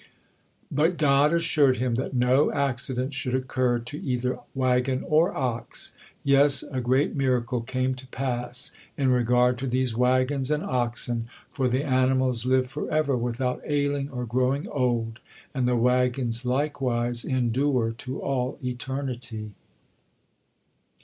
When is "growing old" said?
14.25-15.19